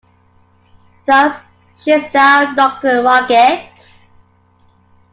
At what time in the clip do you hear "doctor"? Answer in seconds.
2.55-3.03